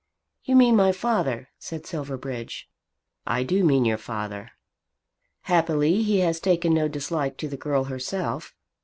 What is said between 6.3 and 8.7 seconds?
taken no dislike to the girl herself.